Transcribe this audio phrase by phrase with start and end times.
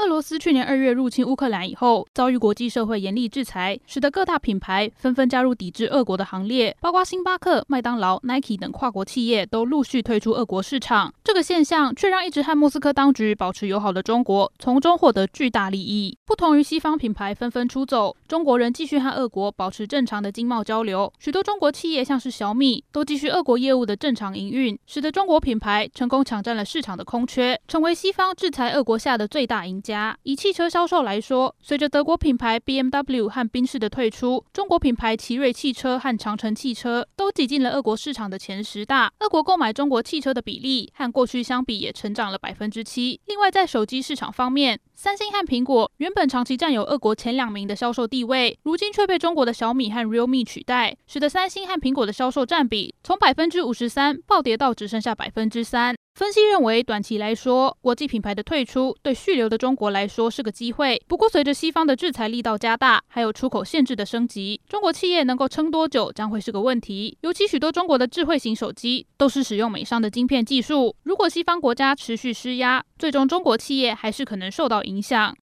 [0.00, 11.12] 俄罗斯去年二月入侵乌克兰以后，遭遇国际社会严厉制裁，使得各大品牌纷纷加入抵制俄国的行列，包括星巴克、麦当劳、Nike 等跨国企业都陆续退出俄国市场。
[11.22, 16.16] 这个现象却让一直和莫斯科当局保持友好的中国从中获得巨大利益。
[16.24, 21.12] 不同于西方品牌纷纷出走，中国人继续和俄国保持正常的经贸交流。
[21.18, 29.89] 许多中国企业像是小米，都继续俄国业务的正常营运，使得中国品牌成功抢占了市场的空缺，成为西方制裁俄国下的最大赢家。
[30.22, 39.10] 以汽车销售来说，随着德国品牌 BMW 和宾士的退出，中国品牌奇瑞汽车和长城汽车都挤进了俄国市场的前十大。
[39.20, 43.20] 俄国购买中国汽车的比例和过去相比也成长了百分之七。
[43.26, 55.94] 另外，在手机市场方面，三星和苹果原本长期占有俄国前两名的销售地位，如今却被中国的小米和 Realme 取代，使得三星和苹果的销售占比从百分之五十三暴跌到只剩下百分之三。
[56.14, 61.00] 分析认为，短期来说，国际品牌的退出对续留的中国来说是个机会。
[61.06, 67.16] 不过，随着西方的制裁力道加大，还有出口限制的升级，中国企业能够撑多久将会是个问题。
[67.22, 75.34] 尤其许多中国的智慧型手机都是使用美商的晶片技术，如果西方国家持续施压，最终中国企业还是可能受到影响。